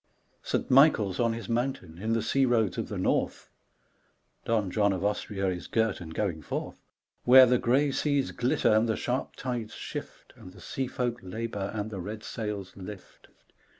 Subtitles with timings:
[0.01, 0.03] G.
[0.03, 0.41] K.
[0.57, 0.71] CHESTERTON 41 St.
[0.93, 3.51] Michael's on his Mountain in the sea roads of the north,
[4.45, 6.81] (Dow John of Austria is girt and going forth.)
[7.23, 11.69] Where the grey seas glitter and the sharp tides shift And the sea folk labour
[11.75, 13.27] and the red sails lift.